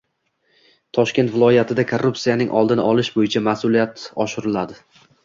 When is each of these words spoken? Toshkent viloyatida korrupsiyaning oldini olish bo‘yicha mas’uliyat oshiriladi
Toshkent 0.97 1.29
viloyatida 1.33 1.85
korrupsiyaning 1.91 2.49
oldini 2.63 2.87
olish 2.93 3.13
bo‘yicha 3.19 3.43
mas’uliyat 3.49 4.07
oshiriladi 4.27 4.81